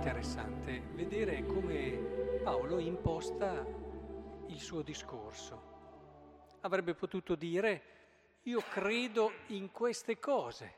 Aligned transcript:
interessante 0.00 0.80
vedere 0.94 1.44
come 1.44 2.40
Paolo 2.42 2.78
imposta 2.78 3.66
il 4.46 4.58
suo 4.58 4.80
discorso. 4.80 6.58
Avrebbe 6.62 6.94
potuto 6.94 7.34
dire 7.34 8.38
io 8.44 8.62
credo 8.62 9.30
in 9.48 9.70
queste 9.70 10.18
cose, 10.18 10.74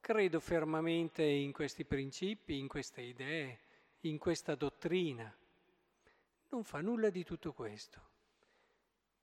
credo 0.00 0.40
fermamente 0.40 1.22
in 1.22 1.52
questi 1.52 1.84
principi, 1.84 2.58
in 2.58 2.68
queste 2.68 3.02
idee, 3.02 3.58
in 4.00 4.16
questa 4.16 4.54
dottrina. 4.54 5.30
Non 6.48 6.64
fa 6.64 6.80
nulla 6.80 7.10
di 7.10 7.24
tutto 7.24 7.52
questo. 7.52 8.00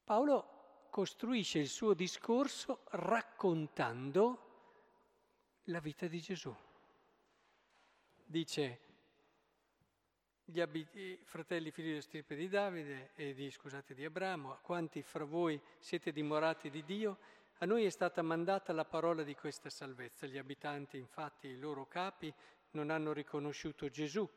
Paolo 0.04 0.88
costruisce 0.92 1.58
il 1.58 1.70
suo 1.70 1.96
discorso 1.96 2.84
raccontando 2.92 4.40
la 5.64 5.80
vita 5.80 6.06
di 6.06 6.20
Gesù. 6.22 6.56
Dice, 8.24 8.85
gli 10.48 10.62
abiti, 10.62 11.20
fratelli 11.24 11.72
figli 11.72 11.94
di 11.96 12.02
stirpe 12.02 12.36
di 12.36 12.48
Davide 12.48 13.12
e 13.16 13.34
di, 13.34 13.50
scusate, 13.50 13.96
di 13.96 14.06
Abramo, 14.06 14.60
quanti 14.62 15.02
fra 15.02 15.24
voi 15.26 15.60
siete 15.80 16.12
dimorati 16.12 16.70
di 16.70 16.84
Dio, 16.84 17.18
a 17.60 17.66
noi 17.66 17.86
è 17.86 17.90
stata 17.90 18.22
mandata 18.22 18.72
la 18.72 18.86
parola 18.86 19.24
di 19.24 19.34
questa 19.34 19.70
salvezza. 19.70 20.28
Gli 20.28 20.38
abitanti, 20.38 20.98
infatti, 20.98 21.48
i 21.48 21.58
loro 21.58 21.88
capi, 21.88 22.32
non 22.72 22.92
hanno 22.92 23.12
riconosciuto 23.12 23.90
Gesù, 23.90 24.30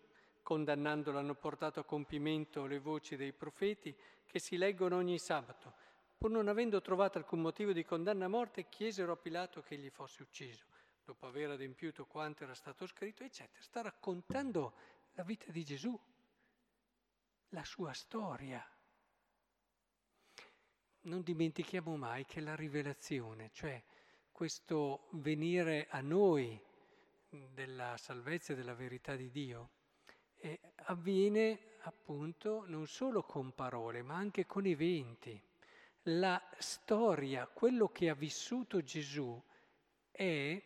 condannandolo 0.43 1.19
hanno 1.19 1.35
portato 1.35 1.80
a 1.80 1.85
compimento 1.85 2.65
le 2.65 2.79
voci 2.79 3.16
dei 3.16 3.33
profeti 3.33 3.95
che 4.25 4.38
si 4.38 4.57
leggono 4.57 4.97
ogni 4.97 5.19
sabato. 5.19 5.75
Pur 6.16 6.30
non 6.30 6.49
avendo 6.49 6.80
trovato 6.80 7.19
alcun 7.19 7.41
motivo 7.41 7.73
di 7.73 7.85
condanna 7.85 8.25
a 8.25 8.29
morte, 8.29 8.69
chiesero 8.69 9.13
a 9.13 9.16
Pilato 9.16 9.60
che 9.60 9.75
egli 9.75 9.91
fosse 9.91 10.23
ucciso. 10.23 10.65
Dopo 11.04 11.27
aver 11.27 11.51
adempiuto 11.51 12.07
quanto 12.07 12.45
era 12.45 12.54
stato 12.54 12.87
scritto, 12.87 13.25
eccetera. 13.25 13.63
Sta 13.63 13.82
raccontando 13.82 14.73
la 15.19 15.24
vita 15.24 15.51
di 15.51 15.65
Gesù, 15.65 16.01
la 17.49 17.65
sua 17.65 17.93
storia. 17.93 18.65
Non 21.01 21.23
dimentichiamo 21.23 21.97
mai 21.97 22.25
che 22.25 22.41
la 22.41 22.55
rivelazione, 22.55 23.51
cioè 23.52 23.83
questo 24.30 25.09
venire 25.15 25.88
a 25.91 26.01
noi 26.02 26.63
della 27.29 27.97
salvezza 27.97 28.52
e 28.52 28.57
della 28.57 28.75
verità 28.75 29.16
di 29.16 29.29
Dio, 29.30 29.71
eh, 30.37 30.60
avviene 30.85 31.79
appunto 31.80 32.65
non 32.69 32.87
solo 32.87 33.25
con 33.25 33.53
parole, 33.57 34.03
ma 34.03 34.15
anche 34.15 34.47
con 34.47 34.66
eventi. 34.66 35.43
La 36.03 36.41
storia, 36.59 37.49
quello 37.49 37.88
che 37.88 38.09
ha 38.09 38.15
vissuto 38.15 38.85
Gesù, 38.85 39.43
è 40.13 40.63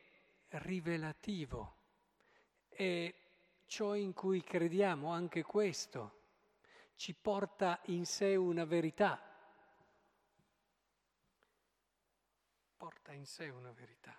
rivelativo, 0.48 1.77
è 2.69 3.22
ciò 3.73 3.95
in 3.95 4.12
cui 4.12 4.42
crediamo, 4.42 5.11
anche 5.11 5.42
questo, 5.42 6.20
ci 6.95 7.15
porta 7.15 7.81
in 7.87 8.05
sé 8.05 8.37
una 8.37 8.67
verità. 8.67 9.19
Porta 12.77 13.12
in 13.12 13.25
sé 13.25 13.48
una 13.48 13.73
verità. 13.73 14.15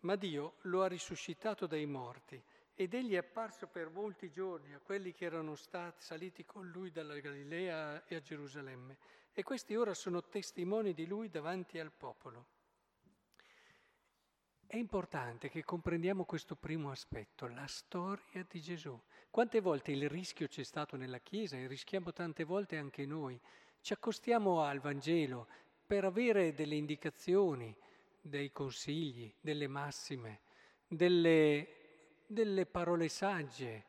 Ma 0.00 0.16
Dio 0.16 0.54
lo 0.62 0.82
ha 0.82 0.88
risuscitato 0.88 1.66
dai 1.66 1.84
morti 1.84 2.42
ed 2.72 2.94
egli 2.94 3.12
è 3.12 3.18
apparso 3.18 3.66
per 3.66 3.90
molti 3.90 4.30
giorni 4.30 4.72
a 4.72 4.80
quelli 4.80 5.12
che 5.12 5.26
erano 5.26 5.54
stati 5.54 6.02
saliti 6.02 6.46
con 6.46 6.70
lui 6.70 6.90
dalla 6.90 7.20
Galilea 7.20 8.06
e 8.06 8.14
a 8.14 8.22
Gerusalemme. 8.22 8.96
E 9.34 9.42
questi 9.42 9.76
ora 9.76 9.92
sono 9.92 10.22
testimoni 10.22 10.94
di 10.94 11.06
lui 11.06 11.28
davanti 11.28 11.78
al 11.78 11.92
popolo. 11.92 12.53
È 14.74 14.78
importante 14.78 15.50
che 15.50 15.62
comprendiamo 15.62 16.24
questo 16.24 16.56
primo 16.56 16.90
aspetto, 16.90 17.46
la 17.46 17.64
storia 17.68 18.44
di 18.50 18.60
Gesù. 18.60 19.00
Quante 19.30 19.60
volte 19.60 19.92
il 19.92 20.08
rischio 20.08 20.48
c'è 20.48 20.64
stato 20.64 20.96
nella 20.96 21.20
Chiesa 21.20 21.56
e 21.56 21.68
rischiamo 21.68 22.12
tante 22.12 22.42
volte 22.42 22.76
anche 22.76 23.06
noi. 23.06 23.40
Ci 23.80 23.92
accostiamo 23.92 24.62
al 24.62 24.80
Vangelo 24.80 25.46
per 25.86 26.04
avere 26.04 26.54
delle 26.54 26.74
indicazioni, 26.74 27.72
dei 28.20 28.50
consigli, 28.50 29.32
delle 29.40 29.68
massime, 29.68 30.40
delle, 30.88 31.68
delle 32.26 32.66
parole 32.66 33.08
sagge, 33.08 33.84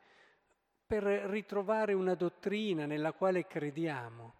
per 0.86 1.02
ritrovare 1.02 1.94
una 1.94 2.14
dottrina 2.14 2.86
nella 2.86 3.12
quale 3.12 3.48
crediamo. 3.48 4.36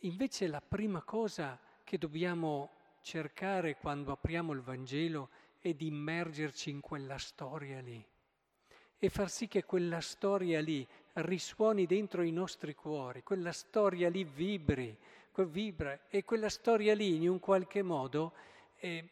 Invece 0.00 0.48
la 0.48 0.60
prima 0.60 1.00
cosa 1.02 1.56
che 1.84 1.96
dobbiamo 1.96 2.70
cercare 3.04 3.76
quando 3.76 4.12
apriamo 4.12 4.52
il 4.52 4.62
Vangelo 4.62 5.28
è 5.60 5.74
di 5.74 5.88
immergerci 5.88 6.70
in 6.70 6.80
quella 6.80 7.18
storia 7.18 7.80
lì 7.80 8.04
e 8.98 9.08
far 9.10 9.28
sì 9.28 9.46
che 9.46 9.64
quella 9.64 10.00
storia 10.00 10.62
lì 10.62 10.86
risuoni 11.12 11.84
dentro 11.84 12.22
i 12.22 12.30
nostri 12.30 12.74
cuori, 12.74 13.22
quella 13.22 13.52
storia 13.52 14.08
lì 14.08 14.24
vibri, 14.24 14.96
vibra 15.34 16.06
e 16.08 16.24
quella 16.24 16.48
storia 16.48 16.94
lì 16.94 17.16
in 17.16 17.28
un 17.28 17.38
qualche 17.40 17.82
modo 17.82 18.32
eh, 18.76 19.06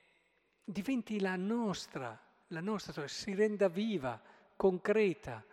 diventi 0.64 1.20
la 1.20 1.36
nostra, 1.36 2.18
la 2.48 2.60
nostra 2.60 2.92
storia, 2.92 3.10
si 3.10 3.34
renda 3.34 3.68
viva, 3.68 4.18
concreta 4.56 5.44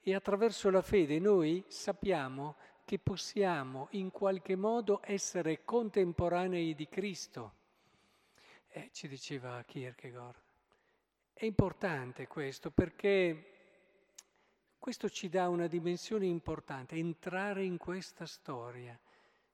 e 0.00 0.14
attraverso 0.14 0.70
la 0.70 0.82
fede 0.82 1.18
noi 1.18 1.62
sappiamo 1.68 2.56
che 2.86 2.98
possiamo 2.98 3.88
in 3.90 4.10
qualche 4.10 4.56
modo 4.56 5.00
essere 5.04 5.64
contemporanei 5.64 6.74
di 6.74 6.88
Cristo. 6.88 7.60
Eh, 8.74 8.88
ci 8.90 9.06
diceva 9.06 9.62
Kierkegaard. 9.64 10.40
È 11.34 11.44
importante 11.44 12.26
questo 12.26 12.70
perché 12.70 13.50
questo 14.78 15.10
ci 15.10 15.28
dà 15.28 15.50
una 15.50 15.66
dimensione 15.66 16.24
importante, 16.24 16.96
entrare 16.96 17.64
in 17.64 17.76
questa 17.76 18.24
storia. 18.24 18.98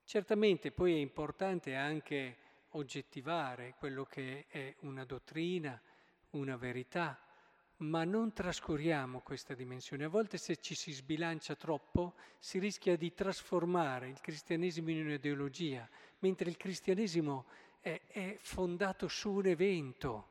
Certamente 0.04 0.70
poi 0.70 0.92
è 0.92 0.98
importante 0.98 1.74
anche 1.74 2.36
oggettivare 2.70 3.74
quello 3.76 4.04
che 4.04 4.46
è 4.46 4.76
una 4.82 5.04
dottrina, 5.04 5.82
una 6.30 6.56
verità, 6.56 7.20
ma 7.78 8.04
non 8.04 8.32
trascuriamo 8.32 9.20
questa 9.22 9.54
dimensione. 9.54 10.04
A 10.04 10.08
volte 10.08 10.38
se 10.38 10.58
ci 10.58 10.76
si 10.76 10.92
sbilancia 10.92 11.56
troppo 11.56 12.14
si 12.38 12.60
rischia 12.60 12.96
di 12.96 13.12
trasformare 13.12 14.08
il 14.08 14.20
cristianesimo 14.20 14.90
in 14.90 15.06
un'ideologia, 15.06 15.88
mentre 16.20 16.48
il 16.48 16.56
cristianesimo 16.56 17.46
è, 17.80 18.00
è 18.08 18.36
fondato 18.40 19.08
su 19.08 19.32
un 19.32 19.46
evento, 19.46 20.28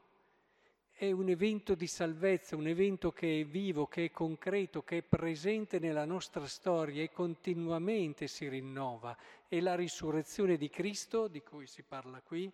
è 0.91 1.11
un 1.11 1.29
evento 1.29 1.75
di 1.75 1.87
salvezza, 1.87 2.55
un 2.55 2.67
evento 2.67 3.11
che 3.11 3.41
è 3.41 3.45
vivo, 3.45 3.85
che 3.85 4.05
è 4.05 4.11
concreto, 4.11 4.83
che 4.83 4.97
è 4.97 5.03
presente 5.03 5.79
nella 5.79 6.05
nostra 6.05 6.47
storia 6.47 7.03
e 7.03 7.11
continuamente 7.11 8.27
si 8.27 8.47
rinnova. 8.49 9.15
È 9.47 9.59
la 9.59 9.75
risurrezione 9.75 10.57
di 10.57 10.69
Cristo, 10.69 11.27
di 11.27 11.41
cui 11.41 11.67
si 11.67 11.83
parla 11.83 12.21
qui, 12.21 12.51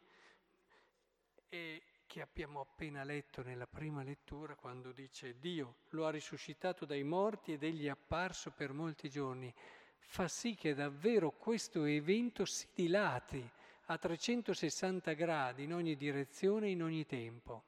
e 1.47 1.81
che 2.05 2.21
abbiamo 2.21 2.59
appena 2.59 3.03
letto 3.03 3.41
nella 3.41 3.65
prima 3.65 4.03
lettura 4.03 4.55
quando 4.55 4.91
dice 4.91 5.39
Dio 5.39 5.77
lo 5.89 6.05
ha 6.05 6.11
risuscitato 6.11 6.85
dai 6.85 7.03
morti 7.03 7.53
ed 7.53 7.63
egli 7.63 7.85
è 7.85 7.89
apparso 7.89 8.51
per 8.51 8.71
molti 8.71 9.09
giorni, 9.09 9.51
fa 9.97 10.27
sì 10.27 10.53
che 10.53 10.75
davvero 10.75 11.31
questo 11.31 11.85
evento 11.85 12.45
si 12.45 12.67
dilati 12.73 13.49
a 13.85 13.97
360 13.97 15.11
gradi 15.13 15.63
in 15.63 15.73
ogni 15.73 15.95
direzione, 15.95 16.69
in 16.69 16.83
ogni 16.83 17.05
tempo. 17.05 17.63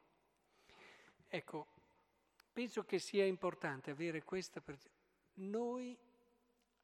Ecco, 1.28 1.68
penso 2.54 2.84
che 2.86 3.00
sia 3.00 3.26
importante 3.26 3.92
avere 3.92 4.24
questa. 4.24 4.64
Noi 5.36 5.98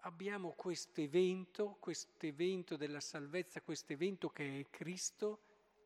abbiamo 0.01 0.51
questo 0.51 1.01
evento, 1.01 1.77
questo 1.79 2.25
evento 2.25 2.75
della 2.75 2.99
salvezza, 2.99 3.61
questo 3.61 3.93
evento 3.93 4.29
che 4.29 4.59
è 4.59 4.69
Cristo, 4.69 5.39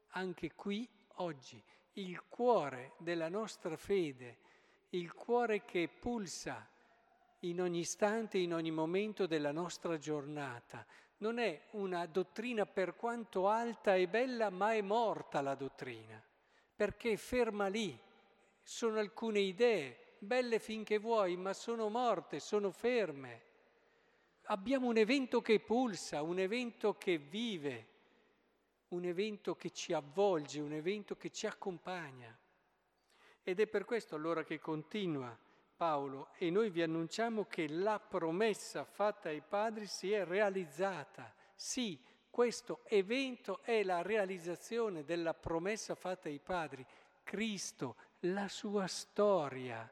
anche 0.10 0.54
qui 0.54 0.88
oggi, 1.16 1.62
il 1.94 2.24
cuore 2.28 2.94
della 2.98 3.30
nostra 3.30 3.78
fede, 3.78 4.38
il 4.90 5.14
cuore 5.14 5.64
che 5.66 5.88
pulsa 5.88 6.68
in 7.40 7.62
ogni 7.62 7.80
istante, 7.80 8.38
in 8.38 8.54
ogni 8.54 8.72
momento 8.72 9.28
della 9.28 9.52
nostra 9.52 9.98
giornata. 9.98 10.86
Non 11.18 11.40
è 11.40 11.68
una 11.72 12.06
dottrina 12.08 12.66
per 12.66 12.96
quanto 12.96 13.48
alta 13.48 13.96
e 13.96 14.08
bella, 14.08 14.50
ma 14.50 14.74
è 14.74 14.82
morta 14.82 15.42
la 15.42 15.56
dottrina, 15.56 16.22
perché 16.76 17.16
ferma 17.16 17.68
lì. 17.68 17.98
Sono 18.62 19.00
alcune 19.00 19.40
idee, 19.40 20.16
belle 20.20 20.60
finché 20.60 20.98
vuoi, 20.98 21.38
ma 21.38 21.54
sono 21.54 21.88
morte, 21.90 22.40
sono 22.40 22.72
ferme. 22.72 23.44
Abbiamo 24.48 24.88
un 24.88 24.98
evento 24.98 25.42
che 25.42 25.60
pulsa, 25.60 26.22
un 26.22 26.40
evento 26.40 26.98
che 26.98 27.18
vive, 27.18 27.88
un 28.90 29.06
evento 29.06 29.56
che 29.56 29.72
ci 29.72 29.94
avvolge, 29.94 30.60
un 30.60 30.74
evento 30.74 31.16
che 31.16 31.32
ci 31.32 31.48
accompagna. 31.48 32.38
Ed 33.42 33.60
è 33.60 33.68
per 33.68 33.86
questo 33.86 34.16
allora 34.16 34.44
che 34.44 34.60
continua 34.60 35.38
Paolo 35.76 36.30
e 36.38 36.50
noi 36.50 36.70
vi 36.70 36.82
annunciamo 36.82 37.46
che 37.46 37.68
la 37.68 38.00
promessa 38.00 38.84
fatta 38.86 39.30
ai 39.30 39.42
padri 39.42 39.86
si 39.88 40.12
è 40.12 40.24
realizzata. 40.24 41.34
Sì, 41.54 42.02
questo 42.30 42.82
evento 42.86 43.62
è 43.64 43.84
la 43.84 44.02
realizzazione 44.02 45.04
della 45.04 45.34
promessa 45.34 45.96
fatta 45.96 46.30
ai 46.30 46.40
padri. 46.40 46.86
Cristo, 47.24 47.96
la 48.22 48.48
sua 48.48 48.88
storia, 48.88 49.92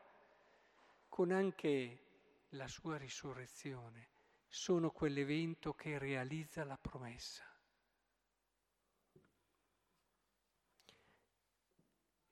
con 1.09 1.31
anche 1.31 2.00
la 2.50 2.68
sua 2.68 2.97
risurrezione 2.97 4.07
sono 4.47 4.91
quell'evento 4.91 5.74
che 5.74 5.97
realizza 5.97 6.63
la 6.63 6.77
promessa. 6.77 7.44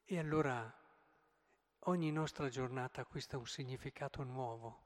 E 0.03 0.19
allora 0.19 0.80
ogni 1.85 2.11
nostra 2.11 2.49
giornata 2.49 3.01
acquista 3.01 3.37
un 3.37 3.47
significato 3.47 4.23
nuovo. 4.23 4.83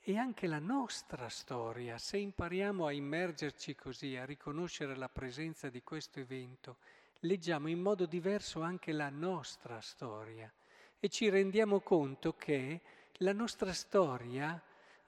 E 0.00 0.16
anche 0.16 0.46
la 0.46 0.58
nostra 0.58 1.28
storia, 1.28 1.96
se 1.98 2.18
impariamo 2.18 2.86
a 2.86 2.92
immergerci 2.92 3.74
così, 3.74 4.16
a 4.16 4.24
riconoscere 4.24 4.96
la 4.96 5.08
presenza 5.08 5.68
di 5.68 5.82
questo 5.82 6.18
evento, 6.18 6.78
leggiamo 7.20 7.68
in 7.68 7.80
modo 7.80 8.04
diverso 8.06 8.62
anche 8.62 8.92
la 8.92 9.10
nostra 9.10 9.80
storia 9.80 10.52
e 10.98 11.08
ci 11.08 11.28
rendiamo 11.28 11.80
conto 11.80 12.34
che 12.34 12.80
la 13.18 13.32
nostra 13.32 13.72
storia 13.72 14.60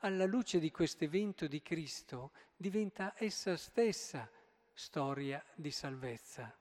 alla 0.04 0.26
luce 0.26 0.58
di 0.58 0.70
questo 0.70 1.04
evento 1.04 1.46
di 1.46 1.62
Cristo, 1.62 2.32
diventa 2.56 3.14
essa 3.16 3.56
stessa 3.56 4.30
storia 4.72 5.42
di 5.54 5.70
salvezza. 5.70 6.54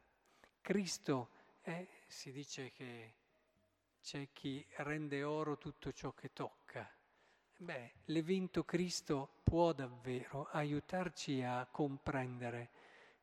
Cristo 0.62 1.30
è, 1.62 1.86
si 2.08 2.32
dice 2.32 2.72
che 2.72 3.14
c'è 4.04 4.28
chi 4.34 4.64
rende 4.78 5.24
oro 5.24 5.58
tutto 5.58 5.94
ciò 5.94 6.12
che 6.12 6.34
tocca. 6.34 6.88
Beh, 7.58 7.94
l'evento 8.06 8.66
Cristo 8.66 9.36
può 9.44 9.72
davvero 9.72 10.50
aiutarci 10.52 11.42
a 11.42 11.66
comprendere 11.72 12.70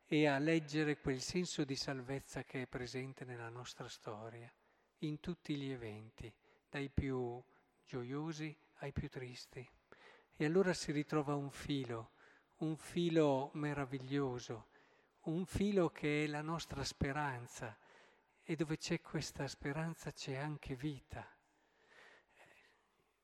e 0.07 0.25
a 0.25 0.39
leggere 0.39 0.97
quel 0.97 1.21
senso 1.21 1.63
di 1.63 1.75
salvezza 1.75 2.43
che 2.43 2.63
è 2.63 2.67
presente 2.67 3.25
nella 3.25 3.49
nostra 3.49 3.87
storia, 3.87 4.51
in 4.99 5.19
tutti 5.19 5.55
gli 5.55 5.69
eventi, 5.69 6.33
dai 6.67 6.89
più 6.89 7.39
gioiosi 7.85 8.57
ai 8.77 8.91
più 8.91 9.07
tristi. 9.07 9.65
E 10.35 10.45
allora 10.45 10.73
si 10.73 10.91
ritrova 10.91 11.35
un 11.35 11.51
filo, 11.51 12.13
un 12.57 12.75
filo 12.75 13.51
meraviglioso, 13.53 14.69
un 15.25 15.45
filo 15.45 15.91
che 15.91 16.23
è 16.23 16.27
la 16.27 16.41
nostra 16.41 16.83
speranza 16.83 17.77
e 18.43 18.55
dove 18.55 18.77
c'è 18.77 19.01
questa 19.01 19.47
speranza 19.47 20.11
c'è 20.11 20.35
anche 20.35 20.75
vita. 20.75 21.27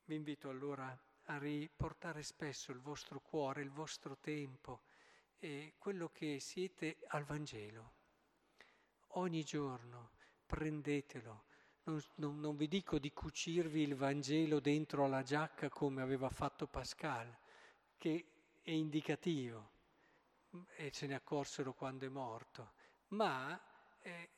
Vi 0.05 0.15
invito 0.15 0.49
allora 0.49 0.97
a 1.29 1.37
riportare 1.37 2.23
spesso 2.23 2.71
il 2.71 2.79
vostro 2.79 3.19
cuore, 3.19 3.61
il 3.61 3.71
vostro 3.71 4.17
tempo 4.17 4.83
e 5.39 5.73
quello 5.77 6.09
che 6.09 6.39
siete 6.39 6.97
al 7.07 7.23
Vangelo. 7.23 7.93
Ogni 9.11 9.43
giorno 9.43 10.11
prendetelo, 10.45 11.45
non, 11.83 12.01
non, 12.15 12.39
non, 12.39 12.55
vi 12.55 12.67
dico 12.67 12.99
di 12.99 13.11
cucirvi 13.11 13.81
il 13.81 13.95
Vangelo 13.95 14.59
dentro 14.59 15.05
alla 15.05 15.23
giacca 15.23 15.69
come 15.69 16.01
aveva 16.01 16.29
fatto 16.29 16.67
Pascal, 16.67 17.35
che 17.97 18.25
è 18.61 18.71
indicativo 18.71 19.75
e 20.75 20.91
se 20.93 21.07
ne 21.07 21.15
accorsero 21.15 21.73
quando 21.73 22.05
è 22.05 22.09
morto, 22.09 22.73
ma 23.09 23.59
eh, 24.01 24.29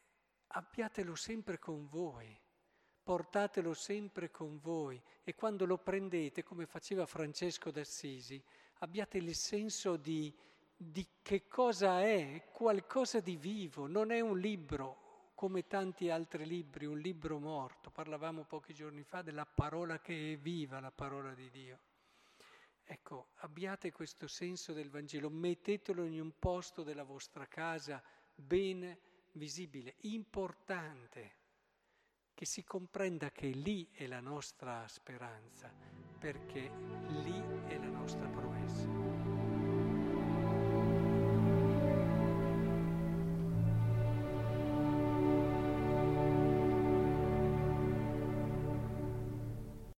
abbiatelo 0.50 1.16
sempre 1.16 1.60
con 1.60 1.88
voi, 1.88 2.38
portatelo 3.04 3.74
sempre 3.74 4.31
con 4.31 4.60
voi 4.60 5.01
e 5.24 5.36
quando 5.36 5.66
lo 5.66 5.78
prendete, 5.78 6.44
come 6.44 6.66
faceva 6.66 7.06
Francesco 7.06 7.72
d'Assisi, 7.72 8.42
abbiate 8.80 9.18
il 9.18 9.36
senso 9.36 9.98
di, 9.98 10.34
di 10.75 11.06
che 11.22 11.48
cosa 11.48 12.01
è, 12.01 12.46
qualcosa 12.51 13.19
di 13.19 13.36
vivo, 13.36 13.88
non 13.88 14.12
è 14.12 14.19
un 14.19 14.40
libro 14.40 15.07
come 15.36 15.68
tanti 15.68 16.10
altri 16.10 16.46
libri, 16.46 16.86
un 16.86 17.00
libro 17.00 17.40
morto. 17.40 17.90
Parlavamo 17.90 18.44
pochi 18.44 18.74
giorni 18.74 19.04
fa 19.04 19.22
della 19.22 19.45
parola 19.45 20.00
che 20.00 20.34
è 20.34 20.38
viva, 20.38 20.81
la 20.81 20.92
parola 20.92 21.34
di 21.34 21.50
Dio. 21.50 21.80
Ecco, 22.84 23.28
abbiate 23.38 23.92
questo 23.92 24.28
senso 24.28 24.74
del 24.74 24.90
Vangelo, 24.90 25.30
mettetelo 25.30 26.04
in 26.04 26.19
un 26.19 26.34
posto 26.38 26.84
della 26.84 27.04
vostra 27.04 27.48
casa 27.48 28.04
ben 28.36 28.98
visibile, 29.34 29.96
importante, 30.02 31.38
che 32.34 32.46
si 32.46 32.64
comprenda 32.64 33.31
che 33.31 33.48
lì 33.48 33.88
è 33.92 34.08
la 34.08 34.22
nostra 34.22 34.88
speranza, 34.88 35.72
perché 36.18 36.72
lì 37.24 37.42
è 37.68 37.78
la 37.78 37.90
nostra 37.90 38.28
promessa. 38.28 39.69